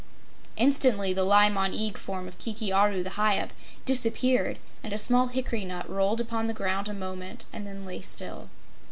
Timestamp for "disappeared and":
3.85-4.93